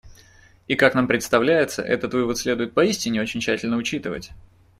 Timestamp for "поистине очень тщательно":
2.73-3.77